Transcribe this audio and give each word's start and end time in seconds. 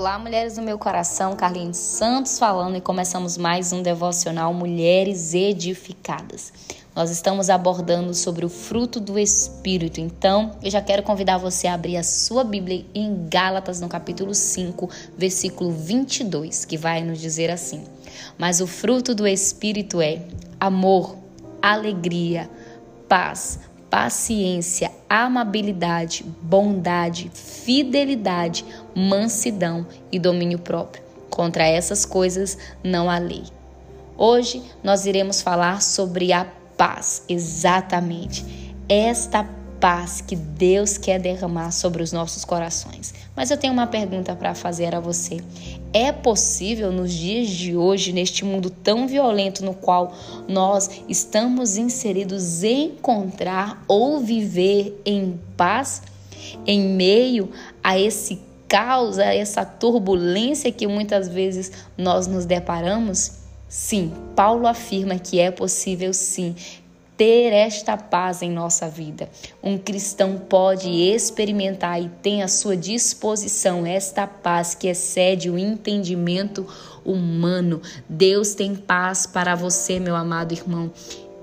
Olá, 0.00 0.18
mulheres 0.18 0.54
do 0.54 0.62
meu 0.62 0.78
coração, 0.78 1.36
Carlinhos 1.36 1.76
Santos 1.76 2.38
falando 2.38 2.74
e 2.74 2.80
começamos 2.80 3.36
mais 3.36 3.70
um 3.70 3.82
devocional 3.82 4.54
Mulheres 4.54 5.34
Edificadas. 5.34 6.54
Nós 6.96 7.10
estamos 7.10 7.50
abordando 7.50 8.14
sobre 8.14 8.46
o 8.46 8.48
fruto 8.48 8.98
do 8.98 9.18
Espírito, 9.18 10.00
então 10.00 10.52
eu 10.62 10.70
já 10.70 10.80
quero 10.80 11.02
convidar 11.02 11.36
você 11.36 11.66
a 11.66 11.74
abrir 11.74 11.98
a 11.98 12.02
sua 12.02 12.42
Bíblia 12.42 12.86
em 12.94 13.28
Gálatas, 13.28 13.78
no 13.82 13.90
capítulo 13.90 14.34
5, 14.34 14.88
versículo 15.18 15.70
22, 15.70 16.64
que 16.64 16.78
vai 16.78 17.04
nos 17.04 17.20
dizer 17.20 17.50
assim: 17.50 17.84
Mas 18.38 18.62
o 18.62 18.66
fruto 18.66 19.14
do 19.14 19.26
Espírito 19.26 20.00
é 20.00 20.22
amor, 20.58 21.14
alegria, 21.60 22.48
paz 23.06 23.60
paciência, 23.90 24.90
amabilidade, 25.08 26.24
bondade, 26.40 27.30
fidelidade, 27.34 28.64
mansidão 28.94 29.84
e 30.12 30.18
domínio 30.18 30.58
próprio. 30.58 31.02
Contra 31.28 31.66
essas 31.66 32.04
coisas 32.04 32.56
não 32.82 33.10
há 33.10 33.18
lei. 33.18 33.44
Hoje 34.16 34.62
nós 34.82 35.06
iremos 35.06 35.42
falar 35.42 35.82
sobre 35.82 36.32
a 36.32 36.46
paz, 36.76 37.24
exatamente. 37.28 38.44
Esta 38.88 39.44
paz 39.80 40.20
que 40.20 40.36
Deus 40.36 40.98
quer 40.98 41.18
derramar 41.18 41.72
sobre 41.72 42.02
os 42.02 42.12
nossos 42.12 42.44
corações. 42.44 43.14
Mas 43.34 43.50
eu 43.50 43.56
tenho 43.56 43.72
uma 43.72 43.86
pergunta 43.86 44.36
para 44.36 44.54
fazer 44.54 44.94
a 44.94 45.00
você. 45.00 45.38
É 45.92 46.12
possível 46.12 46.92
nos 46.92 47.12
dias 47.12 47.48
de 47.48 47.74
hoje, 47.74 48.12
neste 48.12 48.44
mundo 48.44 48.68
tão 48.68 49.08
violento 49.08 49.64
no 49.64 49.74
qual 49.74 50.14
nós 50.46 50.90
estamos 51.08 51.76
inseridos, 51.78 52.62
encontrar 52.62 53.82
ou 53.88 54.20
viver 54.20 55.00
em 55.04 55.40
paz 55.56 56.02
em 56.66 56.80
meio 56.80 57.50
a 57.82 57.98
esse 57.98 58.40
caos, 58.68 59.18
a 59.18 59.34
essa 59.34 59.64
turbulência 59.64 60.70
que 60.70 60.86
muitas 60.86 61.28
vezes 61.28 61.72
nós 61.96 62.26
nos 62.26 62.44
deparamos? 62.44 63.32
Sim, 63.68 64.12
Paulo 64.34 64.66
afirma 64.66 65.18
que 65.18 65.38
é 65.38 65.50
possível 65.50 66.12
sim 66.12 66.54
ter 67.20 67.52
esta 67.52 67.98
paz 67.98 68.40
em 68.40 68.50
nossa 68.50 68.88
vida. 68.88 69.28
Um 69.62 69.76
cristão 69.76 70.38
pode 70.38 70.88
experimentar 70.88 72.00
e 72.00 72.08
tem 72.08 72.42
à 72.42 72.48
sua 72.48 72.74
disposição 72.74 73.84
esta 73.84 74.26
paz 74.26 74.74
que 74.74 74.88
excede 74.88 75.50
o 75.50 75.58
entendimento 75.58 76.66
humano. 77.04 77.82
Deus 78.08 78.54
tem 78.54 78.74
paz 78.74 79.26
para 79.26 79.54
você, 79.54 80.00
meu 80.00 80.16
amado 80.16 80.52
irmão. 80.52 80.90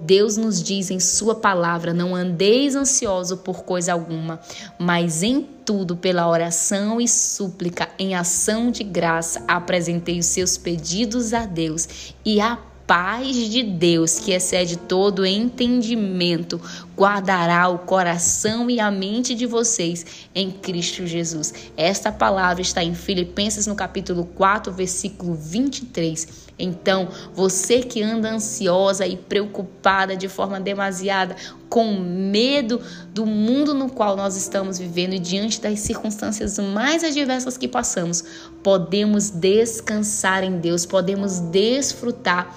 Deus 0.00 0.38
nos 0.38 0.62
diz 0.62 0.90
em 0.90 0.98
Sua 0.98 1.34
palavra: 1.34 1.92
não 1.92 2.14
andeis 2.14 2.74
ansioso 2.74 3.36
por 3.36 3.62
coisa 3.62 3.92
alguma, 3.92 4.40
mas 4.78 5.22
em 5.22 5.46
tudo, 5.62 5.94
pela 5.94 6.26
oração 6.26 6.98
e 6.98 7.06
súplica, 7.06 7.90
em 7.98 8.14
ação 8.14 8.70
de 8.70 8.82
graça, 8.82 9.44
apresentei 9.46 10.18
os 10.18 10.26
seus 10.26 10.56
pedidos 10.56 11.34
a 11.34 11.44
Deus 11.44 12.14
e 12.24 12.40
a 12.40 12.58
paz 12.86 13.34
de 13.36 13.62
Deus, 13.64 14.18
que 14.20 14.32
excede 14.32 14.76
todo 14.76 15.26
entendimento, 15.26 16.60
guardará 16.96 17.68
o 17.68 17.80
coração 17.80 18.70
e 18.70 18.78
a 18.78 18.90
mente 18.90 19.34
de 19.34 19.44
vocês 19.44 20.06
em 20.34 20.50
Cristo 20.50 21.06
Jesus. 21.06 21.52
Esta 21.76 22.12
palavra 22.12 22.62
está 22.62 22.84
em 22.84 22.94
Filipenses 22.94 23.66
no 23.66 23.74
capítulo 23.74 24.24
4, 24.36 24.72
versículo 24.72 25.34
23. 25.34 26.46
Então, 26.58 27.08
você 27.34 27.80
que 27.80 28.02
anda 28.02 28.30
ansiosa 28.30 29.06
e 29.06 29.16
preocupada 29.16 30.16
de 30.16 30.28
forma 30.28 30.58
demasiada, 30.58 31.36
com 31.68 31.92
medo 31.98 32.80
do 33.12 33.26
mundo 33.26 33.74
no 33.74 33.90
qual 33.90 34.16
nós 34.16 34.36
estamos 34.36 34.78
vivendo 34.78 35.14
e 35.14 35.18
diante 35.18 35.60
das 35.60 35.80
circunstâncias 35.80 36.58
mais 36.58 37.02
adversas 37.04 37.58
que 37.58 37.68
passamos, 37.68 38.24
podemos 38.62 39.28
descansar 39.28 40.44
em 40.44 40.58
Deus, 40.58 40.86
podemos 40.86 41.40
desfrutar 41.40 42.56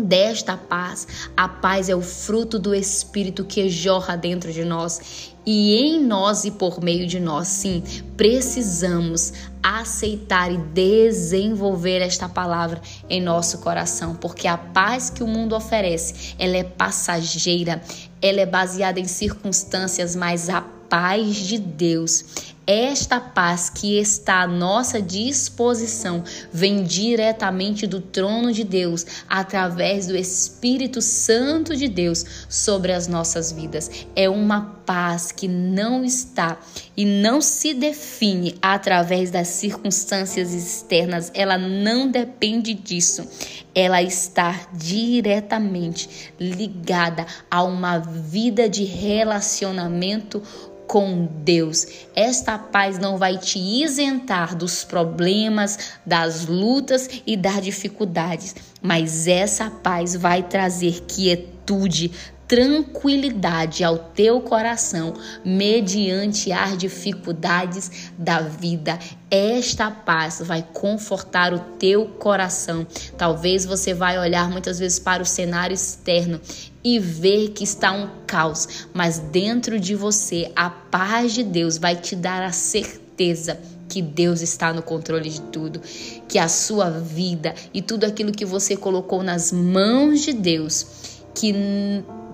desta 0.00 0.56
paz. 0.56 1.06
A 1.36 1.48
paz 1.48 1.88
é 1.88 1.94
o 1.94 2.00
fruto 2.00 2.58
do 2.58 2.74
Espírito 2.74 3.44
que 3.44 3.68
jorra 3.68 4.16
dentro 4.16 4.52
de 4.52 4.64
nós 4.64 5.30
e 5.46 5.76
em 5.76 6.04
nós 6.04 6.44
e 6.44 6.50
por 6.50 6.82
meio 6.82 7.06
de 7.06 7.18
nós. 7.18 7.48
Sim, 7.48 7.82
precisamos 8.16 9.32
aceitar 9.62 10.52
e 10.52 10.56
desenvolver 10.56 12.00
esta 12.00 12.28
palavra 12.28 12.80
em 13.08 13.20
nosso 13.20 13.58
coração, 13.58 14.14
porque 14.14 14.46
a 14.46 14.56
paz 14.56 15.10
que 15.10 15.22
o 15.22 15.26
mundo 15.26 15.54
oferece, 15.54 16.34
ela 16.38 16.56
é 16.56 16.64
passageira, 16.64 17.82
ela 18.22 18.40
é 18.40 18.46
baseada 18.46 19.00
em 19.00 19.06
circunstâncias, 19.06 20.16
mas 20.16 20.48
a 20.48 20.60
paz 20.60 21.36
de 21.36 21.58
Deus 21.58 22.54
esta 22.70 23.18
paz 23.18 23.68
que 23.68 23.98
está 23.98 24.42
à 24.42 24.46
nossa 24.46 25.02
disposição 25.02 26.22
vem 26.52 26.84
diretamente 26.84 27.84
do 27.84 28.00
trono 28.00 28.52
de 28.52 28.62
Deus, 28.62 29.04
através 29.28 30.06
do 30.06 30.16
Espírito 30.16 31.02
Santo 31.02 31.74
de 31.74 31.88
Deus 31.88 32.24
sobre 32.48 32.92
as 32.92 33.08
nossas 33.08 33.50
vidas. 33.50 33.90
É 34.14 34.28
uma 34.28 34.80
paz 34.86 35.32
que 35.32 35.48
não 35.48 36.04
está 36.04 36.60
e 36.96 37.04
não 37.04 37.40
se 37.40 37.74
define 37.74 38.56
através 38.62 39.32
das 39.32 39.48
circunstâncias 39.48 40.54
externas, 40.54 41.32
ela 41.34 41.58
não 41.58 42.08
depende 42.08 42.72
disso. 42.72 43.26
Ela 43.74 44.00
está 44.00 44.68
diretamente 44.72 46.32
ligada 46.38 47.26
a 47.50 47.64
uma 47.64 47.98
vida 47.98 48.68
de 48.68 48.84
relacionamento 48.84 50.40
com 50.90 51.28
Deus. 51.44 51.86
Esta 52.16 52.58
paz 52.58 52.98
não 52.98 53.16
vai 53.16 53.38
te 53.38 53.60
isentar 53.60 54.56
dos 54.56 54.82
problemas, 54.82 55.78
das 56.04 56.46
lutas 56.46 57.08
e 57.24 57.36
das 57.36 57.62
dificuldades, 57.62 58.56
mas 58.82 59.28
essa 59.28 59.70
paz 59.70 60.16
vai 60.16 60.42
trazer 60.42 61.02
quietude, 61.02 62.10
tranquilidade 62.50 63.84
ao 63.84 63.96
teu 63.96 64.40
coração 64.40 65.14
mediante 65.44 66.50
as 66.50 66.76
dificuldades 66.76 68.10
da 68.18 68.40
vida. 68.40 68.98
Esta 69.30 69.88
paz 69.88 70.42
vai 70.44 70.66
confortar 70.72 71.54
o 71.54 71.60
teu 71.78 72.06
coração. 72.06 72.84
Talvez 73.16 73.64
você 73.64 73.94
vai 73.94 74.18
olhar 74.18 74.50
muitas 74.50 74.80
vezes 74.80 74.98
para 74.98 75.22
o 75.22 75.26
cenário 75.26 75.74
externo 75.74 76.40
e 76.82 76.98
ver 76.98 77.50
que 77.50 77.62
está 77.62 77.92
um 77.92 78.10
caos, 78.26 78.88
mas 78.92 79.20
dentro 79.20 79.78
de 79.78 79.94
você 79.94 80.50
a 80.56 80.68
paz 80.68 81.32
de 81.32 81.44
Deus 81.44 81.78
vai 81.78 81.94
te 81.94 82.16
dar 82.16 82.42
a 82.42 82.50
certeza 82.50 83.60
que 83.88 84.02
Deus 84.02 84.40
está 84.40 84.72
no 84.72 84.82
controle 84.82 85.30
de 85.30 85.40
tudo, 85.40 85.80
que 86.26 86.36
a 86.36 86.48
sua 86.48 86.90
vida 86.90 87.54
e 87.72 87.80
tudo 87.80 88.02
aquilo 88.02 88.32
que 88.32 88.44
você 88.44 88.76
colocou 88.76 89.22
nas 89.22 89.52
mãos 89.52 90.22
de 90.22 90.32
Deus, 90.32 90.84
que 91.32 91.54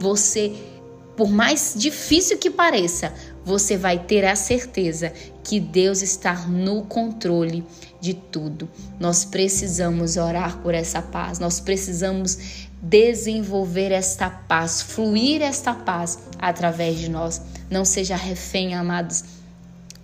você, 0.00 0.56
por 1.14 1.30
mais 1.30 1.74
difícil 1.76 2.38
que 2.38 2.50
pareça, 2.50 3.12
você 3.44 3.76
vai 3.76 3.98
ter 3.98 4.24
a 4.24 4.34
certeza 4.34 5.12
que 5.44 5.60
Deus 5.60 6.00
está 6.00 6.34
no 6.46 6.82
controle 6.82 7.64
de 8.00 8.14
tudo. 8.14 8.68
Nós 8.98 9.24
precisamos 9.24 10.16
orar 10.16 10.58
por 10.58 10.74
essa 10.74 11.02
paz, 11.02 11.38
nós 11.38 11.60
precisamos 11.60 12.66
desenvolver 12.80 13.92
esta 13.92 14.30
paz, 14.30 14.80
fluir 14.80 15.42
esta 15.42 15.74
paz 15.74 16.18
através 16.38 16.98
de 16.98 17.10
nós. 17.10 17.42
Não 17.70 17.84
seja 17.84 18.16
refém, 18.16 18.74
amados, 18.74 19.22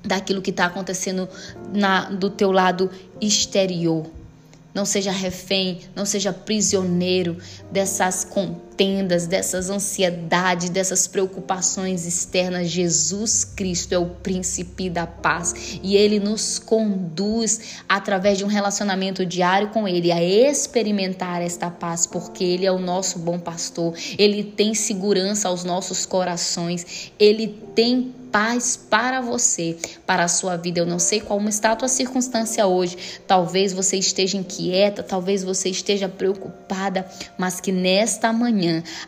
daquilo 0.04 0.42
que 0.42 0.50
está 0.50 0.66
acontecendo 0.66 1.26
na, 1.72 2.10
do 2.10 2.28
teu 2.28 2.52
lado 2.52 2.90
exterior. 3.18 4.06
Não 4.74 4.84
seja 4.84 5.10
refém, 5.10 5.80
não 5.94 6.04
seja 6.04 6.34
prisioneiro 6.34 7.38
dessas 7.72 8.24
contendas, 8.76 9.26
dessas 9.26 9.70
ansiedades, 9.70 10.69
dessas 10.69 11.06
preocupações 11.06 12.04
externas. 12.06 12.69
Jesus 12.69 13.42
Cristo 13.42 13.94
é 13.94 13.98
o 13.98 14.06
príncipe 14.06 14.91
da 14.91 15.06
paz 15.06 15.78
e 15.83 15.97
ele 15.97 16.21
nos 16.21 16.59
conduz 16.59 17.83
através 17.89 18.36
de 18.36 18.45
um 18.45 18.48
relacionamento 18.48 19.24
diário 19.24 19.68
com 19.68 19.89
ele 19.89 20.12
a 20.12 20.22
experimentar 20.22 21.41
esta 21.41 21.71
paz, 21.71 22.06
porque 22.06 22.45
ele 22.45 22.66
é 22.66 22.72
o 22.72 22.78
nosso 22.78 23.18
bom 23.18 23.39
pastor. 23.39 23.95
Ele 24.18 24.45
tem 24.45 24.74
segurança 24.74 25.48
aos 25.48 25.65
nossos 25.65 26.04
corações. 26.04 27.10
Ele 27.18 27.48
tem 27.74 28.15
paz 28.36 28.77
para 28.77 29.22
você, 29.22 29.78
para 30.04 30.24
a 30.24 30.28
sua 30.28 30.56
vida. 30.56 30.80
Eu 30.80 30.84
não 30.84 30.98
sei 30.98 31.21
qual 31.21 31.41
está 31.48 31.72
a 31.72 31.77
tua 31.77 31.89
circunstância 31.89 32.66
hoje. 32.66 32.98
Talvez 33.27 33.72
você 33.72 33.97
esteja 33.97 34.36
inquieta, 34.36 35.03
talvez 35.03 35.42
você 35.42 35.71
esteja 35.71 36.06
preocupada, 36.06 37.09
mas 37.39 37.60
que 37.60 37.72
nesta 37.72 38.33
manhã 38.34 38.66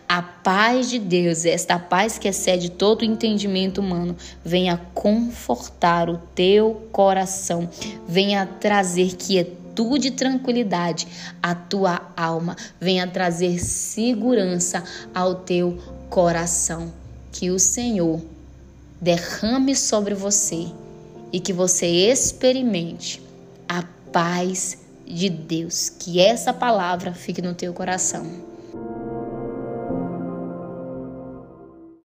a 0.08 0.22
paz 0.22 0.90
de 0.90 0.98
Deus, 0.98 1.44
esta 1.44 1.78
paz 1.78 2.18
que 2.18 2.28
excede 2.28 2.70
todo 2.70 3.02
o 3.02 3.04
entendimento 3.04 3.80
humano, 3.80 4.16
venha 4.44 4.80
confortar 4.94 6.08
o 6.08 6.18
teu 6.34 6.88
coração, 6.92 7.68
venha 8.06 8.46
trazer 8.46 9.16
quietude 9.16 10.08
e 10.08 10.12
tranquilidade 10.12 11.06
à 11.42 11.54
tua 11.54 12.12
alma, 12.16 12.56
venha 12.80 13.06
trazer 13.06 13.58
segurança 13.58 14.82
ao 15.14 15.34
teu 15.34 15.78
coração. 16.10 16.92
Que 17.30 17.50
o 17.50 17.58
Senhor 17.58 18.20
derrame 19.00 19.76
sobre 19.76 20.14
você 20.14 20.66
e 21.32 21.38
que 21.38 21.52
você 21.52 21.86
experimente 21.86 23.28
paz 24.12 24.78
de 25.06 25.28
Deus. 25.28 25.88
Que 25.88 26.20
essa 26.20 26.52
palavra 26.52 27.12
fique 27.12 27.42
no 27.42 27.54
teu 27.54 27.72
coração. 27.72 28.47